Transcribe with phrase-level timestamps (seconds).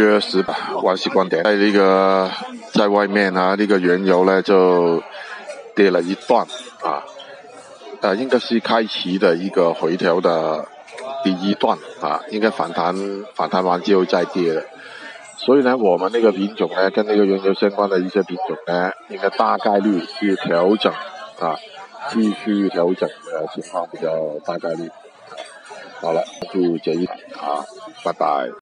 [0.00, 2.30] 约十吧，万喜观点在那个
[2.72, 5.02] 在外面啊，那个原油呢就
[5.74, 6.46] 跌了一段
[6.82, 7.04] 啊，
[8.00, 10.66] 呃，应该是开启的一个回调的
[11.22, 12.94] 第一段啊，应该反弹
[13.34, 14.66] 反弹完之后再跌的，
[15.38, 20.92] 所以呢，我们那个品种呢，跟那个原油相关的一些品种呢，应该大概率是调整
[21.38, 21.56] 啊，
[22.10, 24.90] 继续调整的情况比较大概率。
[26.00, 26.22] 好了，
[26.52, 27.64] 就这一啊，
[28.04, 28.50] 拜拜。